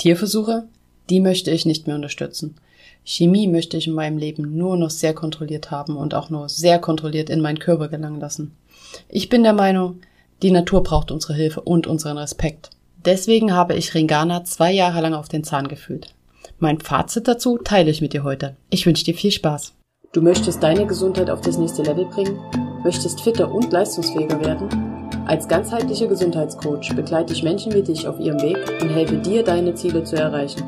Tierversuche? 0.00 0.64
Die 1.10 1.20
möchte 1.20 1.50
ich 1.50 1.66
nicht 1.66 1.86
mehr 1.86 1.94
unterstützen. 1.94 2.54
Chemie 3.04 3.46
möchte 3.46 3.76
ich 3.76 3.86
in 3.86 3.92
meinem 3.92 4.16
Leben 4.16 4.56
nur 4.56 4.78
noch 4.78 4.88
sehr 4.88 5.12
kontrolliert 5.12 5.70
haben 5.70 5.94
und 5.94 6.14
auch 6.14 6.30
nur 6.30 6.48
sehr 6.48 6.78
kontrolliert 6.78 7.28
in 7.28 7.42
meinen 7.42 7.58
Körper 7.58 7.88
gelangen 7.88 8.18
lassen. 8.18 8.56
Ich 9.10 9.28
bin 9.28 9.42
der 9.42 9.52
Meinung, 9.52 10.00
die 10.40 10.52
Natur 10.52 10.82
braucht 10.82 11.10
unsere 11.10 11.34
Hilfe 11.34 11.60
und 11.60 11.86
unseren 11.86 12.16
Respekt. 12.16 12.70
Deswegen 13.04 13.52
habe 13.52 13.74
ich 13.74 13.92
Ringana 13.92 14.42
zwei 14.44 14.72
Jahre 14.72 15.02
lang 15.02 15.12
auf 15.12 15.28
den 15.28 15.44
Zahn 15.44 15.68
gefühlt. 15.68 16.14
Mein 16.58 16.80
Fazit 16.80 17.28
dazu 17.28 17.58
teile 17.58 17.90
ich 17.90 18.00
mit 18.00 18.14
dir 18.14 18.24
heute. 18.24 18.56
Ich 18.70 18.86
wünsche 18.86 19.04
dir 19.04 19.14
viel 19.14 19.32
Spaß. 19.32 19.74
Du 20.14 20.22
möchtest 20.22 20.62
deine 20.62 20.86
Gesundheit 20.86 21.28
auf 21.28 21.42
das 21.42 21.58
nächste 21.58 21.82
Level 21.82 22.06
bringen? 22.06 22.38
Möchtest 22.84 23.20
fitter 23.20 23.52
und 23.52 23.70
leistungsfähiger 23.70 24.40
werden? 24.40 24.89
Als 25.30 25.46
ganzheitlicher 25.46 26.08
Gesundheitscoach 26.08 26.92
begleite 26.96 27.32
ich 27.32 27.44
Menschen 27.44 27.72
wie 27.72 27.82
dich 27.82 28.08
auf 28.08 28.18
ihrem 28.18 28.42
Weg 28.42 28.58
und 28.82 28.88
helfe 28.88 29.16
dir, 29.16 29.44
deine 29.44 29.76
Ziele 29.76 30.02
zu 30.02 30.16
erreichen. 30.16 30.64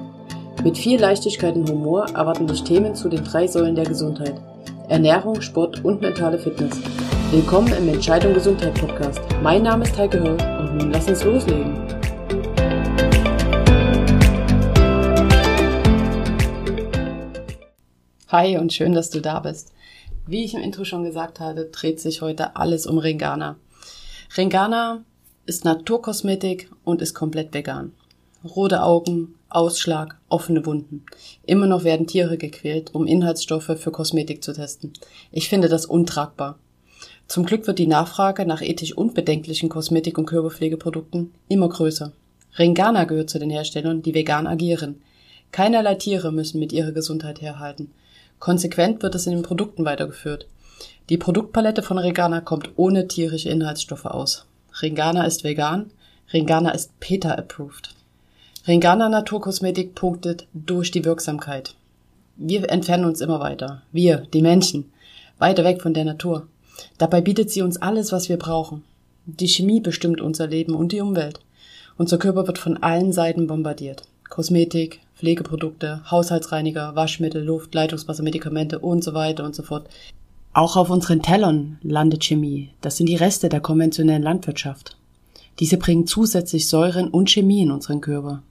Mit 0.63 0.79
viel 0.79 1.00
Leichtigkeit 1.00 1.57
und 1.57 1.69
Humor 1.69 2.07
erwarten 2.11 2.46
dich 2.46 2.63
Themen 2.63 2.95
zu 2.95 3.09
den 3.09 3.25
drei 3.25 3.49
Säulen 3.49 3.75
der 3.75 3.86
Gesundheit. 3.86 4.41
Ernährung, 4.89 5.41
Sport 5.41 5.85
und 5.85 6.00
mentale 6.00 6.39
Fitness. 6.39 6.81
Willkommen 7.33 7.72
im 7.77 7.89
Entscheidung 7.89 8.35
Gesundheit 8.35 8.75
Podcast. 8.75 9.21
Mein 9.43 9.64
Name 9.64 9.83
ist 9.83 9.99
Heike 9.99 10.21
Höll 10.21 10.41
und 10.61 10.77
nun 10.77 10.93
lass 10.93 11.08
uns 11.08 11.25
loslegen. 11.25 11.77
Hi 18.29 18.58
und 18.58 18.72
schön, 18.72 18.93
dass 18.93 19.11
du 19.11 19.21
da 19.21 19.41
bist. 19.41 19.72
Wie 20.29 20.44
ich 20.44 20.55
im 20.55 20.61
Intro 20.61 20.85
schon 20.85 21.03
gesagt 21.03 21.41
hatte, 21.41 21.64
dreht 21.64 21.99
sich 21.99 22.22
heute 22.22 22.55
alles 22.55 22.86
um 22.86 22.99
Ringana. 22.99 23.57
Ringana 24.35 25.04
ist 25.45 25.67
Naturkosmetik 25.67 26.71
und 26.85 27.03
ist 27.03 27.13
komplett 27.13 27.53
vegan. 27.53 27.93
Rote 28.43 28.82
Augen, 28.82 29.35
Ausschlag, 29.50 30.17
offene 30.31 30.64
Wunden. 30.64 31.05
Immer 31.45 31.67
noch 31.67 31.85
werden 31.85 32.06
Tiere 32.06 32.39
gequält, 32.39 32.94
um 32.94 33.06
Inhaltsstoffe 33.06 33.77
für 33.77 33.91
Kosmetik 33.91 34.42
zu 34.42 34.55
testen. 34.55 34.94
Ich 35.33 35.50
finde 35.50 35.69
das 35.69 35.84
untragbar. 35.84 36.58
Zum 37.28 37.44
Glück 37.44 37.66
wird 37.66 37.78
die 37.78 37.86
Nachfrage 37.86 38.47
nach 38.47 38.62
ethisch 38.62 38.97
unbedenklichen 38.97 39.69
Kosmetik- 39.69 40.16
und 40.16 40.25
Körperpflegeprodukten 40.25 41.34
immer 41.48 41.69
größer. 41.69 42.12
Ringana 42.58 43.05
gehört 43.05 43.28
zu 43.28 43.38
den 43.38 43.50
Herstellern, 43.50 44.00
die 44.00 44.14
vegan 44.14 44.47
agieren. 44.47 45.03
Keinerlei 45.50 45.97
Tiere 45.97 46.33
müssen 46.33 46.58
mit 46.58 46.72
ihrer 46.72 46.92
Gesundheit 46.92 47.42
herhalten. 47.42 47.91
Konsequent 48.38 49.03
wird 49.03 49.14
es 49.14 49.27
in 49.27 49.34
den 49.34 49.42
Produkten 49.42 49.84
weitergeführt. 49.84 50.47
Die 51.08 51.19
Produktpalette 51.19 51.83
von 51.83 51.98
Ringana 51.98 52.41
kommt 52.41 52.70
ohne 52.77 53.08
tierische 53.08 53.48
Inhaltsstoffe 53.48 54.06
aus. 54.06 54.47
Ringana 54.80 55.25
ist 55.25 55.44
vegan, 55.44 55.91
Ringana 56.33 56.70
ist 56.70 56.98
PETA-approved. 57.00 57.94
Ringana 58.66 59.08
Naturkosmetik 59.08 59.94
punktet 59.94 60.47
durch 60.55 60.91
die 60.91 61.05
Wirksamkeit. 61.05 61.75
Wir 62.36 62.70
entfernen 62.70 63.05
uns 63.05 63.20
immer 63.20 63.41
weiter. 63.41 63.83
Wir, 63.92 64.27
die 64.33 64.42
Menschen. 64.42 64.92
Weiter 65.38 65.64
weg 65.64 65.83
von 65.83 65.94
der 65.94 66.05
Natur. 66.05 66.47
Dabei 66.98 67.20
bietet 67.20 67.50
sie 67.50 67.62
uns 67.62 67.83
alles, 67.83 68.12
was 68.12 68.28
wir 68.28 68.38
brauchen. 68.38 68.84
Die 69.27 69.48
Chemie 69.48 69.80
bestimmt 69.80 70.20
unser 70.20 70.47
Leben 70.47 70.75
und 70.75 70.92
die 70.92 71.00
Umwelt. 71.00 71.41
Unser 71.98 72.19
Körper 72.19 72.47
wird 72.47 72.58
von 72.58 72.83
allen 72.83 73.12
Seiten 73.12 73.47
bombardiert. 73.47 74.05
Kosmetik, 74.28 75.00
Pflegeprodukte, 75.16 76.00
Haushaltsreiniger, 76.10 76.97
Waschmittel, 76.97 77.44
Luft, 77.44 77.75
Leitungswasser, 77.75 78.22
Medikamente 78.22 78.78
und 78.78 79.05
so 79.05 79.12
weiter 79.12 79.44
und 79.44 79.55
so 79.55 79.62
fort. 79.62 79.88
Auch 80.55 80.77
auf 80.77 80.91
unseren 80.91 81.22
Tellern 81.22 81.78
landet 81.83 82.25
Chemie. 82.25 82.70
Das 82.83 82.98
sind 82.98 83.08
die 83.08 83.17
Reste 83.17 83.48
der 83.48 83.61
konventionellen 83.61 84.22
Landwirtschaft. 84.22 84.98
Diese 85.61 85.78
bringen 85.78 86.06
zusätzlich 86.06 86.69
Säuren 86.69 87.09
und 87.09 87.31
Chemie 87.31 87.62
in 87.62 87.70
unseren 87.70 88.03
Körper. 88.03 88.42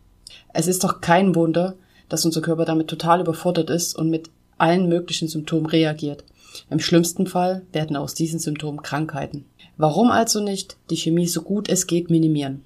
Es 0.51 0.65
ist 0.65 0.83
doch 0.83 0.99
kein 0.99 1.35
Wunder, 1.35 1.75
dass 2.09 2.25
unser 2.25 2.41
Körper 2.41 2.65
damit 2.65 2.87
total 2.87 3.21
überfordert 3.21 3.69
ist 3.69 3.95
und 3.95 4.09
mit 4.09 4.31
allen 4.57 4.89
möglichen 4.89 5.27
Symptomen 5.27 5.67
reagiert. 5.67 6.23
Im 6.71 6.79
schlimmsten 6.79 7.27
Fall 7.27 7.61
werden 7.71 7.95
aus 7.95 8.15
diesen 8.15 8.39
Symptomen 8.39 8.81
Krankheiten. 8.81 9.45
Warum 9.77 10.09
also 10.09 10.43
nicht 10.43 10.77
die 10.89 10.97
Chemie 10.97 11.27
so 11.27 11.43
gut 11.43 11.69
es 11.69 11.85
geht 11.85 12.09
minimieren? 12.09 12.63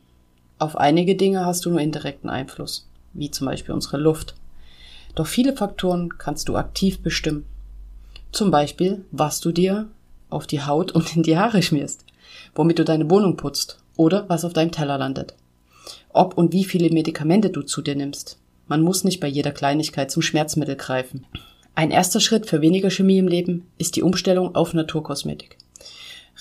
Auf 0.59 0.77
einige 0.77 1.15
Dinge 1.15 1.45
hast 1.45 1.65
du 1.65 1.69
nur 1.69 1.81
indirekten 1.81 2.29
Einfluss, 2.29 2.87
wie 3.13 3.31
zum 3.31 3.47
Beispiel 3.47 3.75
unsere 3.75 3.97
Luft. 3.97 4.35
Doch 5.13 5.27
viele 5.27 5.53
Faktoren 5.53 6.17
kannst 6.17 6.47
du 6.47 6.55
aktiv 6.55 7.01
bestimmen. 7.01 7.45
Zum 8.35 8.51
Beispiel, 8.51 9.03
was 9.11 9.39
du 9.39 9.51
dir 9.51 9.87
auf 10.29 10.45
die 10.45 10.61
Haut 10.61 10.91
und 10.91 11.15
in 11.15 11.23
die 11.23 11.37
Haare 11.37 11.63
schmierst, 11.63 12.05
womit 12.53 12.77
du 12.77 12.85
deine 12.85 13.09
Wohnung 13.09 13.35
putzt 13.35 13.79
oder 13.97 14.25
was 14.27 14.45
auf 14.45 14.53
deinem 14.53 14.71
Teller 14.71 14.99
landet 14.99 15.35
ob 16.15 16.37
und 16.37 16.53
wie 16.53 16.63
viele 16.63 16.89
Medikamente 16.89 17.49
du 17.49 17.61
zu 17.61 17.81
dir 17.81 17.95
nimmst. 17.95 18.39
Man 18.67 18.81
muss 18.81 19.03
nicht 19.03 19.19
bei 19.19 19.27
jeder 19.27 19.51
Kleinigkeit 19.51 20.09
zum 20.09 20.21
Schmerzmittel 20.21 20.75
greifen. 20.75 21.25
Ein 21.75 21.91
erster 21.91 22.21
Schritt 22.21 22.47
für 22.47 22.61
weniger 22.61 22.89
Chemie 22.89 23.17
im 23.17 23.27
Leben 23.27 23.67
ist 23.77 23.97
die 23.97 24.01
Umstellung 24.01 24.55
auf 24.55 24.73
Naturkosmetik. 24.73 25.57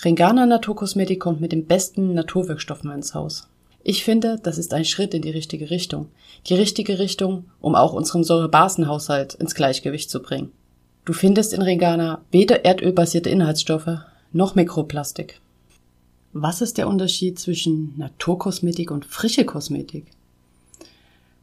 Ringana 0.05 0.47
Naturkosmetik 0.47 1.21
kommt 1.21 1.41
mit 1.41 1.53
den 1.53 1.66
besten 1.66 2.15
Naturwirkstoffen 2.15 2.91
ins 2.93 3.15
Haus. 3.15 3.49
Ich 3.82 4.05
finde, 4.05 4.38
das 4.43 4.59
ist 4.59 4.72
ein 4.72 4.84
Schritt 4.84 5.12
in 5.12 5.22
die 5.22 5.31
richtige 5.31 5.71
Richtung. 5.71 6.06
Die 6.47 6.55
richtige 6.55 6.99
Richtung, 6.99 7.47
um 7.61 7.75
auch 7.75 7.93
unseren 7.93 8.25
Säurebasenhaushalt 8.25 9.34
ins 9.34 9.55
Gleichgewicht 9.55 10.09
zu 10.09 10.22
bringen. 10.22 10.53
Du 11.05 11.13
findest 11.13 11.53
in 11.53 11.61
Regana 11.61 12.23
weder 12.31 12.65
erdölbasierte 12.65 13.29
Inhaltsstoffe 13.29 13.99
noch 14.33 14.55
Mikroplastik. 14.55 15.39
Was 16.33 16.63
ist 16.63 16.79
der 16.79 16.89
Unterschied 16.89 17.39
zwischen 17.39 17.93
Naturkosmetik 17.99 18.91
und 18.91 19.05
frische 19.05 19.45
Kosmetik? 19.45 20.07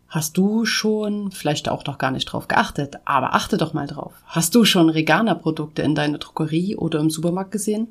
Hast 0.08 0.36
du 0.36 0.66
schon, 0.66 1.32
vielleicht 1.32 1.70
auch 1.70 1.86
noch 1.86 2.00
gar 2.00 2.10
nicht 2.10 2.26
drauf 2.26 2.48
geachtet, 2.48 2.96
aber 3.06 3.36
achte 3.36 3.58
doch 3.58 3.74
mal 3.74 3.86
drauf. 3.86 4.14
Hast 4.26 4.56
du 4.56 4.66
schon 4.66 4.90
Regana-Produkte 4.90 5.84
in 5.84 5.94
deiner 5.94 6.18
Drogerie 6.18 6.76
oder 6.76 7.00
im 7.00 7.12
Supermarkt 7.12 7.52
gesehen? 7.52 7.88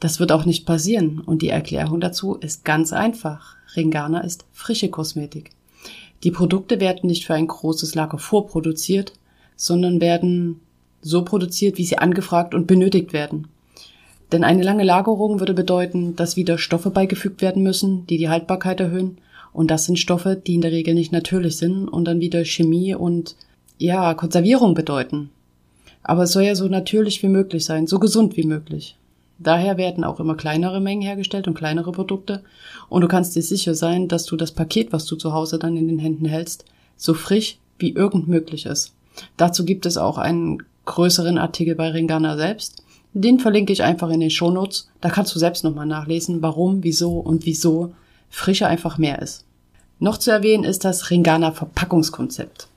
Das 0.00 0.18
wird 0.18 0.32
auch 0.32 0.46
nicht 0.46 0.66
passieren 0.66 1.20
und 1.20 1.42
die 1.42 1.48
Erklärung 1.48 2.00
dazu 2.00 2.34
ist 2.34 2.64
ganz 2.64 2.92
einfach. 2.92 3.54
Ringana 3.76 4.22
ist 4.22 4.44
frische 4.52 4.90
Kosmetik. 4.90 5.52
Die 6.24 6.32
Produkte 6.32 6.80
werden 6.80 7.06
nicht 7.06 7.24
für 7.24 7.34
ein 7.34 7.46
großes 7.46 7.94
Lager 7.94 8.18
vorproduziert, 8.18 9.12
sondern 9.54 10.00
werden 10.00 10.60
so 11.02 11.24
produziert, 11.24 11.76
wie 11.76 11.84
sie 11.84 11.98
angefragt 11.98 12.54
und 12.54 12.66
benötigt 12.66 13.12
werden. 13.12 13.48
Denn 14.32 14.44
eine 14.44 14.62
lange 14.62 14.84
Lagerung 14.84 15.40
würde 15.40 15.52
bedeuten, 15.52 16.16
dass 16.16 16.36
wieder 16.36 16.56
Stoffe 16.56 16.90
beigefügt 16.90 17.42
werden 17.42 17.62
müssen, 17.62 18.06
die 18.06 18.16
die 18.16 18.30
Haltbarkeit 18.30 18.80
erhöhen. 18.80 19.18
Und 19.52 19.70
das 19.70 19.84
sind 19.84 19.98
Stoffe, 19.98 20.36
die 20.36 20.54
in 20.54 20.62
der 20.62 20.72
Regel 20.72 20.94
nicht 20.94 21.12
natürlich 21.12 21.58
sind 21.58 21.86
und 21.86 22.06
dann 22.06 22.20
wieder 22.20 22.44
Chemie 22.44 22.94
und 22.94 23.36
ja, 23.76 24.14
Konservierung 24.14 24.72
bedeuten. 24.72 25.28
Aber 26.02 26.22
es 26.22 26.32
soll 26.32 26.44
ja 26.44 26.54
so 26.54 26.66
natürlich 26.68 27.22
wie 27.22 27.28
möglich 27.28 27.64
sein, 27.64 27.86
so 27.86 27.98
gesund 27.98 28.36
wie 28.38 28.44
möglich. 28.44 28.96
Daher 29.38 29.76
werden 29.76 30.04
auch 30.04 30.20
immer 30.20 30.36
kleinere 30.36 30.80
Mengen 30.80 31.02
hergestellt 31.02 31.48
und 31.48 31.54
kleinere 31.54 31.92
Produkte. 31.92 32.42
Und 32.88 33.02
du 33.02 33.08
kannst 33.08 33.36
dir 33.36 33.42
sicher 33.42 33.74
sein, 33.74 34.08
dass 34.08 34.24
du 34.24 34.36
das 34.36 34.52
Paket, 34.52 34.92
was 34.92 35.04
du 35.04 35.16
zu 35.16 35.32
Hause 35.32 35.58
dann 35.58 35.76
in 35.76 35.88
den 35.88 35.98
Händen 35.98 36.26
hältst, 36.26 36.64
so 36.96 37.12
frisch 37.12 37.58
wie 37.78 37.92
irgend 37.92 38.28
möglich 38.28 38.66
ist. 38.66 38.94
Dazu 39.36 39.64
gibt 39.64 39.84
es 39.84 39.98
auch 39.98 40.16
einen 40.16 40.62
größeren 40.84 41.38
Artikel 41.38 41.74
bei 41.74 41.90
Ringana 41.90 42.36
selbst. 42.36 42.82
Den 43.14 43.38
verlinke 43.38 43.72
ich 43.72 43.82
einfach 43.82 44.10
in 44.10 44.20
den 44.20 44.30
Shownotes. 44.30 44.88
Da 45.00 45.10
kannst 45.10 45.34
du 45.34 45.38
selbst 45.38 45.64
nochmal 45.64 45.86
nachlesen, 45.86 46.42
warum, 46.42 46.82
wieso 46.82 47.18
und 47.18 47.44
wieso 47.44 47.94
Frische 48.30 48.66
einfach 48.66 48.96
mehr 48.96 49.20
ist. 49.20 49.44
Noch 49.98 50.16
zu 50.16 50.30
erwähnen 50.30 50.64
ist 50.64 50.84
das 50.84 51.10
Ringana 51.10 51.52
Verpackungskonzept. 51.52 52.68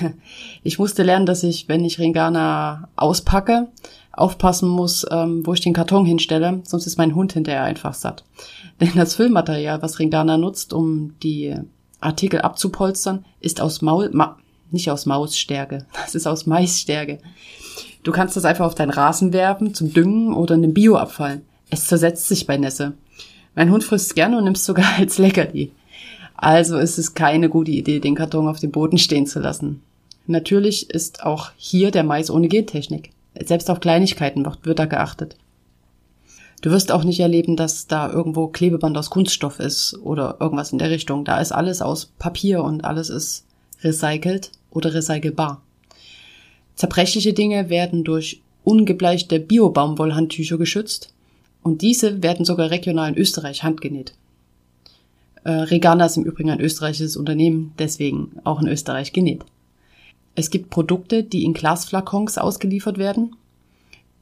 Ich 0.62 0.78
musste 0.78 1.02
lernen, 1.02 1.24
dass 1.24 1.42
ich, 1.42 1.68
wenn 1.68 1.86
ich 1.86 1.98
Ringana 1.98 2.88
auspacke, 2.96 3.68
aufpassen 4.12 4.68
muss, 4.68 5.06
ähm, 5.10 5.46
wo 5.46 5.54
ich 5.54 5.60
den 5.60 5.72
Karton 5.72 6.04
hinstelle, 6.04 6.60
sonst 6.64 6.86
ist 6.86 6.98
mein 6.98 7.14
Hund 7.14 7.32
hinterher 7.32 7.64
einfach 7.64 7.94
satt. 7.94 8.24
Denn 8.80 8.92
das 8.94 9.14
Füllmaterial, 9.14 9.80
was 9.80 9.98
Ringana 9.98 10.36
nutzt, 10.36 10.74
um 10.74 11.14
die 11.22 11.56
Artikel 12.00 12.42
abzupolstern, 12.42 13.24
ist 13.40 13.60
aus 13.60 13.80
Maul, 13.80 14.10
Ma 14.12 14.36
nicht 14.72 14.90
aus 14.90 15.06
Mausstärke, 15.06 15.86
das 15.92 16.14
ist 16.14 16.26
aus 16.26 16.46
Maisstärke. 16.46 17.18
Du 18.02 18.12
kannst 18.12 18.36
das 18.36 18.44
einfach 18.44 18.66
auf 18.66 18.74
deinen 18.74 18.90
Rasen 18.90 19.32
werfen, 19.32 19.74
zum 19.74 19.92
Düngen 19.92 20.32
oder 20.32 20.54
in 20.54 20.62
den 20.62 20.74
Bioabfall. 20.74 21.42
Es 21.68 21.86
zersetzt 21.86 22.28
sich 22.28 22.46
bei 22.46 22.56
Nässe. 22.56 22.94
Mein 23.54 23.70
Hund 23.70 23.84
frisst 23.84 24.14
gerne 24.14 24.38
und 24.38 24.44
nimmt 24.44 24.58
sogar 24.58 24.86
als 24.98 25.18
Leckerli. 25.18 25.72
Also 26.34 26.78
ist 26.78 26.98
es 26.98 27.14
keine 27.14 27.50
gute 27.50 27.70
Idee, 27.70 28.00
den 28.00 28.14
Karton 28.14 28.48
auf 28.48 28.60
dem 28.60 28.70
Boden 28.70 28.96
stehen 28.96 29.26
zu 29.26 29.40
lassen. 29.40 29.82
Natürlich 30.26 30.88
ist 30.88 31.22
auch 31.24 31.50
hier 31.56 31.90
der 31.90 32.04
Mais 32.04 32.30
ohne 32.30 32.48
Gentechnik. 32.48 33.10
Selbst 33.38 33.70
auf 33.70 33.80
Kleinigkeiten 33.80 34.46
wird 34.62 34.78
da 34.78 34.86
geachtet. 34.86 35.36
Du 36.62 36.70
wirst 36.70 36.92
auch 36.92 37.04
nicht 37.04 37.20
erleben, 37.20 37.56
dass 37.56 37.86
da 37.86 38.10
irgendwo 38.10 38.48
Klebeband 38.48 38.96
aus 38.96 39.10
Kunststoff 39.10 39.60
ist 39.60 39.98
oder 40.02 40.36
irgendwas 40.40 40.72
in 40.72 40.78
der 40.78 40.90
Richtung. 40.90 41.24
Da 41.24 41.40
ist 41.40 41.52
alles 41.52 41.80
aus 41.80 42.06
Papier 42.18 42.62
und 42.62 42.84
alles 42.84 43.08
ist 43.08 43.44
recycelt 43.82 44.52
oder 44.70 44.94
recycelbar. 44.94 45.62
Zerbrechliche 46.74 47.32
Dinge 47.32 47.68
werden 47.68 48.04
durch 48.04 48.40
ungebleichte 48.64 49.40
Bio-Baumwollhandtücher 49.40 50.58
geschützt 50.58 51.12
und 51.62 51.82
diese 51.82 52.22
werden 52.22 52.44
sogar 52.44 52.70
regional 52.70 53.10
in 53.10 53.18
Österreich 53.18 53.62
handgenäht. 53.62 54.14
Äh, 55.44 55.50
Regana 55.50 56.06
ist 56.06 56.16
im 56.16 56.24
Übrigen 56.24 56.50
ein 56.50 56.60
österreichisches 56.60 57.16
Unternehmen, 57.16 57.72
deswegen 57.78 58.32
auch 58.44 58.60
in 58.60 58.68
Österreich 58.68 59.12
genäht. 59.12 59.44
Es 60.34 60.50
gibt 60.50 60.70
Produkte, 60.70 61.22
die 61.22 61.44
in 61.44 61.54
Glasflakons 61.54 62.38
ausgeliefert 62.38 62.98
werden. 62.98 63.36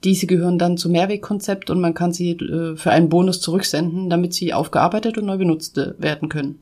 Diese 0.05 0.27
gehören 0.27 0.59
dann 0.59 0.79
zum 0.79 0.93
Mehrwegkonzept 0.93 1.71
und 1.71 1.81
man 1.81 1.95
kann 1.95 2.13
sie 2.13 2.33
äh, 2.33 2.77
für 2.77 2.91
einen 2.91 3.09
Bonus 3.09 3.41
zurücksenden, 3.41 4.11
damit 4.11 4.33
sie 4.35 4.55
aufgearbeitet 4.55 5.19
und 5.19 5.27
neu 5.27 5.39
benutzt 5.39 5.77
werden 5.99 6.29
können. 6.29 6.61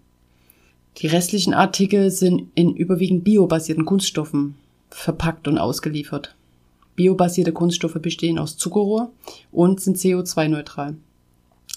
Die 0.99 1.07
restlichen 1.07 1.53
Artikel 1.53 2.11
sind 2.11 2.49
in 2.55 2.75
überwiegend 2.75 3.23
biobasierten 3.25 3.85
Kunststoffen 3.85 4.55
verpackt 4.89 5.47
und 5.47 5.59
ausgeliefert. 5.59 6.35
Biobasierte 6.95 7.53
Kunststoffe 7.53 7.99
bestehen 8.01 8.39
aus 8.39 8.57
Zuckerrohr 8.57 9.13
und 9.53 9.81
sind 9.81 9.99
CO2-neutral. 9.99 10.97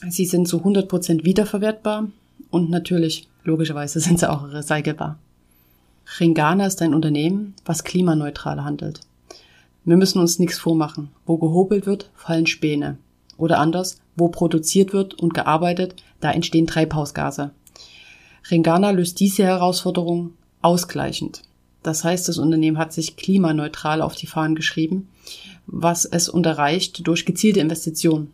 Sie 0.08 0.26
sind 0.26 0.48
zu 0.48 0.60
100% 0.60 1.26
wiederverwertbar 1.26 2.08
und 2.50 2.70
natürlich, 2.70 3.28
logischerweise, 3.44 4.00
sind 4.00 4.20
sie 4.20 4.30
auch 4.30 4.50
recycelbar. 4.54 5.20
Ringana 6.20 6.66
ist 6.66 6.82
ein 6.82 6.94
Unternehmen, 6.94 7.54
was 7.66 7.84
klimaneutral 7.84 8.64
handelt. 8.64 9.02
Wir 9.84 9.98
müssen 9.98 10.20
uns 10.20 10.40
nichts 10.40 10.58
vormachen. 10.58 11.10
Wo 11.26 11.38
gehobelt 11.38 11.86
wird, 11.86 12.10
fallen 12.16 12.48
Späne. 12.48 12.98
Oder 13.38 13.60
anders, 13.60 14.00
wo 14.16 14.30
produziert 14.30 14.94
wird 14.94 15.16
und 15.16 15.34
gearbeitet, 15.34 15.96
da 16.20 16.32
entstehen 16.32 16.68
Treibhausgase. 16.68 17.52
Ringana 18.50 18.92
löst 18.92 19.20
diese 19.20 19.44
Herausforderung 19.44 20.34
ausgleichend. 20.62 21.44
Das 21.84 22.04
heißt, 22.04 22.28
das 22.28 22.38
Unternehmen 22.38 22.78
hat 22.78 22.94
sich 22.94 23.16
klimaneutral 23.16 24.02
auf 24.02 24.16
die 24.16 24.28
Fahnen 24.28 24.56
geschrieben, 24.56 25.08
was 25.66 26.06
es 26.06 26.28
unterreicht 26.30 27.08
durch 27.08 27.26
gezielte 27.26 27.60
Investitionen. 27.60 28.32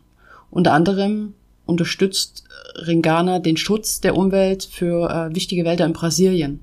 Unter 0.49 0.73
anderem 0.73 1.33
unterstützt 1.65 2.43
Ringana 2.75 3.39
den 3.39 3.57
Schutz 3.57 4.01
der 4.01 4.15
Umwelt 4.15 4.63
für 4.63 5.09
äh, 5.09 5.35
wichtige 5.35 5.65
Wälder 5.65 5.85
in 5.85 5.93
Brasilien. 5.93 6.59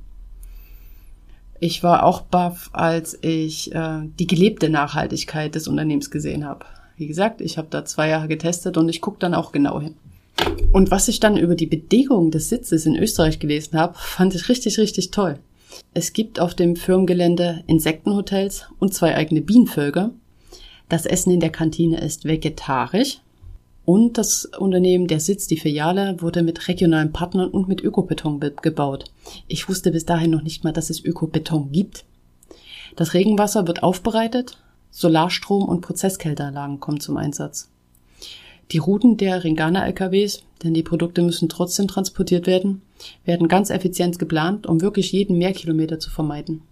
Ich 1.60 1.82
war 1.84 2.04
auch 2.04 2.22
baff, 2.22 2.70
als 2.72 3.16
ich 3.22 3.72
äh, 3.72 4.00
die 4.18 4.26
gelebte 4.26 4.68
Nachhaltigkeit 4.68 5.54
des 5.54 5.68
Unternehmens 5.68 6.10
gesehen 6.10 6.44
habe. 6.44 6.66
Wie 6.96 7.06
gesagt, 7.06 7.40
ich 7.40 7.58
habe 7.58 7.68
da 7.70 7.84
zwei 7.84 8.08
Jahre 8.08 8.28
getestet 8.28 8.76
und 8.76 8.88
ich 8.88 9.00
gucke 9.00 9.18
dann 9.20 9.34
auch 9.34 9.52
genau 9.52 9.80
hin. 9.80 9.94
Und 10.72 10.90
was 10.90 11.08
ich 11.08 11.20
dann 11.20 11.36
über 11.36 11.54
die 11.54 11.66
Bedingungen 11.66 12.30
des 12.30 12.48
Sitzes 12.48 12.86
in 12.86 12.96
Österreich 12.96 13.38
gelesen 13.38 13.78
habe, 13.78 13.94
fand 13.96 14.34
ich 14.34 14.48
richtig, 14.48 14.78
richtig 14.78 15.10
toll. 15.10 15.38
Es 15.94 16.12
gibt 16.12 16.40
auf 16.40 16.54
dem 16.54 16.76
Firmengelände 16.76 17.62
Insektenhotels 17.66 18.66
und 18.78 18.94
zwei 18.94 19.14
eigene 19.14 19.42
Bienenvölker. 19.42 20.12
Das 20.88 21.06
Essen 21.06 21.30
in 21.30 21.40
der 21.40 21.50
Kantine 21.50 22.00
ist 22.00 22.24
vegetarisch. 22.24 23.20
Und 23.84 24.16
das 24.16 24.44
Unternehmen, 24.44 25.08
der 25.08 25.18
Sitz, 25.18 25.48
die 25.48 25.56
Filiale, 25.56 26.16
wurde 26.20 26.42
mit 26.42 26.68
regionalen 26.68 27.12
Partnern 27.12 27.50
und 27.50 27.68
mit 27.68 27.80
Ökobeton 27.80 28.40
gebaut. 28.62 29.06
Ich 29.48 29.68
wusste 29.68 29.90
bis 29.90 30.04
dahin 30.04 30.30
noch 30.30 30.42
nicht 30.42 30.62
mal, 30.62 30.72
dass 30.72 30.88
es 30.88 31.04
Ökobeton 31.04 31.72
gibt. 31.72 32.04
Das 32.94 33.14
Regenwasser 33.14 33.66
wird 33.66 33.82
aufbereitet, 33.82 34.58
Solarstrom 34.90 35.64
und 35.64 35.80
Prozesskälteanlagen 35.80 36.78
kommen 36.78 37.00
zum 37.00 37.16
Einsatz. 37.16 37.71
Die 38.72 38.78
Routen 38.78 39.18
der 39.18 39.44
Ringana-LKWs, 39.44 40.44
denn 40.64 40.72
die 40.72 40.82
Produkte 40.82 41.20
müssen 41.20 41.50
trotzdem 41.50 41.88
transportiert 41.88 42.46
werden, 42.46 42.80
werden 43.26 43.46
ganz 43.46 43.68
effizient 43.68 44.18
geplant, 44.18 44.66
um 44.66 44.80
wirklich 44.80 45.12
jeden 45.12 45.36
Mehrkilometer 45.36 45.98
zu 45.98 46.08
vermeiden. 46.08 46.62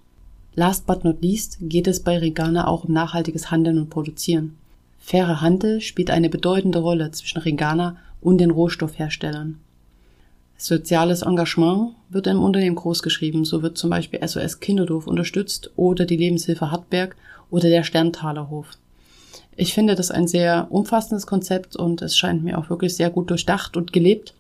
Last 0.55 0.87
but 0.87 1.05
not 1.05 1.21
least 1.21 1.59
geht 1.61 1.87
es 1.87 2.01
bei 2.01 2.17
Ringana 2.17 2.67
auch 2.67 2.85
um 2.85 2.95
nachhaltiges 2.95 3.51
Handeln 3.51 3.79
und 3.79 3.91
Produzieren. 3.91 4.57
Faire 4.99 5.43
Handel 5.43 5.83
spielt 5.83 6.11
eine 6.11 6.31
bedeutende 6.31 6.79
Rolle 6.79 7.11
zwischen 7.11 7.39
Ringana 7.39 7.97
und 8.23 8.39
den 8.39 8.51
Rohstoffherstellern. 8.51 9.59
Soziales 10.57 11.23
Engagement 11.23 11.93
wird 12.09 12.27
im 12.27 12.43
Unternehmen 12.43 12.77
großgeschrieben, 12.77 13.45
so 13.45 13.63
wird 13.63 13.77
zum 13.77 13.91
Beispiel 13.91 14.27
SOS 14.27 14.61
Kinderdorf 14.61 15.07
unterstützt 15.07 15.71
oder 15.77 16.07
die 16.07 16.17
Lebenshilfe 16.17 16.71
Hartberg 16.71 17.17
oder 17.51 17.69
der 17.69 17.83
Sterntalerhof. 17.83 18.69
Ich 19.57 19.75
finde 19.75 19.95
das 19.95 20.11
ein 20.11 20.27
sehr 20.27 20.69
umfassendes 20.71 21.27
Konzept 21.27 21.77
und 21.77 22.03
es 22.03 22.17
scheint 22.17 22.43
mir 22.43 22.59
auch 22.59 22.71
wirklich 22.71 22.97
sehr 22.97 23.11
gut 23.11 23.31
durchdacht 23.31 23.77
und 23.77 23.93
gelebt. 23.93 24.35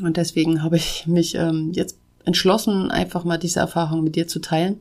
Und 0.00 0.16
deswegen 0.16 0.62
habe 0.62 0.76
ich 0.76 1.06
mich 1.06 1.34
ähm, 1.34 1.72
jetzt 1.72 1.98
entschlossen, 2.24 2.90
einfach 2.90 3.24
mal 3.24 3.38
diese 3.38 3.60
Erfahrung 3.60 4.04
mit 4.04 4.16
dir 4.16 4.28
zu 4.28 4.40
teilen 4.40 4.80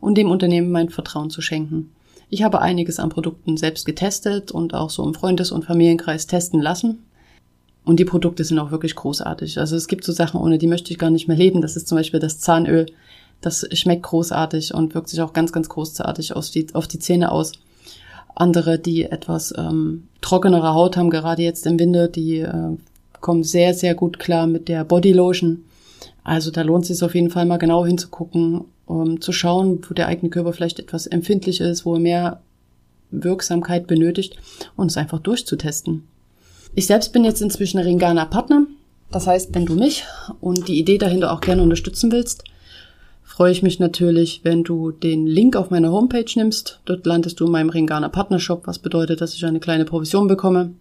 und 0.00 0.16
dem 0.16 0.30
Unternehmen 0.30 0.70
mein 0.70 0.88
Vertrauen 0.88 1.30
zu 1.30 1.42
schenken. 1.42 1.90
Ich 2.30 2.42
habe 2.42 2.60
einiges 2.60 2.98
an 2.98 3.08
Produkten 3.08 3.56
selbst 3.56 3.86
getestet 3.86 4.52
und 4.52 4.74
auch 4.74 4.90
so 4.90 5.04
im 5.06 5.14
Freundes- 5.14 5.50
und 5.50 5.64
Familienkreis 5.64 6.26
testen 6.26 6.60
lassen. 6.60 7.04
Und 7.84 7.98
die 7.98 8.04
Produkte 8.04 8.44
sind 8.44 8.58
auch 8.58 8.70
wirklich 8.70 8.94
großartig. 8.94 9.58
Also 9.58 9.74
es 9.74 9.88
gibt 9.88 10.04
so 10.04 10.12
Sachen, 10.12 10.40
ohne 10.40 10.58
die 10.58 10.66
möchte 10.66 10.92
ich 10.92 10.98
gar 10.98 11.08
nicht 11.08 11.26
mehr 11.26 11.38
leben. 11.38 11.62
Das 11.62 11.74
ist 11.74 11.88
zum 11.88 11.96
Beispiel 11.96 12.20
das 12.20 12.38
Zahnöl. 12.38 12.86
Das 13.40 13.66
schmeckt 13.72 14.02
großartig 14.02 14.74
und 14.74 14.94
wirkt 14.94 15.08
sich 15.08 15.22
auch 15.22 15.32
ganz, 15.32 15.52
ganz 15.52 15.70
großartig 15.70 16.36
auf 16.36 16.50
die, 16.50 16.66
auf 16.74 16.86
die 16.86 16.98
Zähne 16.98 17.32
aus. 17.32 17.52
Andere, 18.40 18.78
die 18.78 19.04
etwas 19.04 19.52
ähm, 19.56 20.04
trockenere 20.20 20.74
Haut 20.74 20.96
haben, 20.96 21.10
gerade 21.10 21.42
jetzt 21.42 21.66
im 21.66 21.78
Winter, 21.78 22.08
die 22.08 22.38
äh, 22.40 22.76
kommen 23.20 23.42
sehr, 23.42 23.74
sehr 23.74 23.94
gut 23.94 24.18
klar 24.18 24.46
mit 24.46 24.68
der 24.68 24.84
Bodylotion. 24.84 25.64
Also 26.24 26.50
da 26.50 26.62
lohnt 26.62 26.82
es 26.82 26.88
sich 26.88 27.02
auf 27.02 27.14
jeden 27.14 27.30
Fall 27.30 27.46
mal 27.46 27.56
genau 27.56 27.84
hinzugucken, 27.84 28.64
um 28.86 29.20
zu 29.20 29.32
schauen, 29.32 29.80
wo 29.88 29.94
der 29.94 30.06
eigene 30.06 30.30
Körper 30.30 30.52
vielleicht 30.52 30.78
etwas 30.78 31.06
empfindlich 31.06 31.60
ist, 31.60 31.84
wo 31.84 31.94
er 31.94 32.00
mehr 32.00 32.40
Wirksamkeit 33.10 33.86
benötigt 33.86 34.36
und 34.76 34.90
es 34.90 34.96
einfach 34.96 35.20
durchzutesten. 35.20 36.06
Ich 36.74 36.86
selbst 36.86 37.12
bin 37.12 37.24
jetzt 37.24 37.40
inzwischen 37.40 37.78
Ringana 37.78 38.26
Partner. 38.26 38.66
Das 39.10 39.26
heißt, 39.26 39.54
wenn 39.54 39.66
du 39.66 39.74
mich 39.74 40.04
und 40.40 40.68
die 40.68 40.78
Idee 40.78 40.98
dahinter 40.98 41.32
auch 41.32 41.40
gerne 41.40 41.62
unterstützen 41.62 42.12
willst, 42.12 42.44
freue 43.28 43.52
ich 43.52 43.62
mich 43.62 43.78
natürlich, 43.78 44.40
wenn 44.42 44.64
du 44.64 44.90
den 44.90 45.26
Link 45.26 45.54
auf 45.54 45.70
meiner 45.70 45.92
Homepage 45.92 46.24
nimmst. 46.34 46.80
Dort 46.86 47.06
landest 47.06 47.38
du 47.38 47.46
in 47.46 47.52
meinem 47.52 47.68
Ringana 47.68 48.08
Partnershop, 48.08 48.66
was 48.66 48.80
bedeutet, 48.80 49.20
dass 49.20 49.34
ich 49.34 49.44
eine 49.44 49.60
kleine 49.60 49.84
Provision 49.84 50.26
bekomme. 50.26 50.72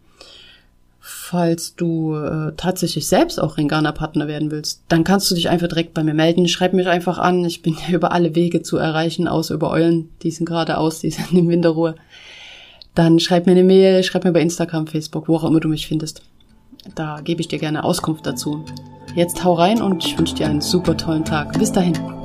Falls 0.99 1.75
du 1.75 2.15
äh, 2.15 2.53
tatsächlich 2.57 3.05
selbst 3.05 3.39
auch 3.39 3.57
Ringana 3.57 3.91
Partner 3.91 4.27
werden 4.27 4.49
willst, 4.49 4.81
dann 4.87 5.03
kannst 5.03 5.29
du 5.29 5.35
dich 5.35 5.49
einfach 5.49 5.67
direkt 5.67 5.93
bei 5.93 6.03
mir 6.03 6.13
melden. 6.13 6.47
Schreib 6.47 6.73
mich 6.73 6.87
einfach 6.87 7.17
an. 7.19 7.43
Ich 7.45 7.61
bin 7.61 7.75
ja 7.87 7.93
über 7.93 8.11
alle 8.13 8.33
Wege 8.33 8.63
zu 8.63 8.77
erreichen, 8.77 9.27
außer 9.27 9.53
über 9.53 9.69
Eulen. 9.69 10.09
Die 10.23 10.31
sind 10.31 10.45
gerade 10.45 10.77
aus, 10.77 11.01
die 11.01 11.11
sind 11.11 11.33
in 11.33 11.49
Winterruhe. 11.49 11.95
Dann 12.95 13.19
schreib 13.19 13.45
mir 13.45 13.51
eine 13.51 13.65
Mail, 13.65 14.03
schreib 14.03 14.23
mir 14.23 14.31
bei 14.31 14.41
Instagram, 14.41 14.87
Facebook, 14.87 15.27
wo 15.27 15.35
auch 15.35 15.43
immer 15.43 15.59
du 15.59 15.67
mich 15.67 15.85
findest. 15.85 16.23
Da 16.95 17.19
gebe 17.21 17.41
ich 17.41 17.49
dir 17.49 17.59
gerne 17.59 17.83
Auskunft 17.83 18.25
dazu. 18.25 18.63
Jetzt 19.15 19.43
hau 19.43 19.53
rein 19.53 19.81
und 19.81 20.03
ich 20.05 20.17
wünsche 20.17 20.35
dir 20.35 20.47
einen 20.47 20.61
super 20.61 20.95
tollen 20.95 21.25
Tag. 21.25 21.59
Bis 21.59 21.71
dahin. 21.71 22.16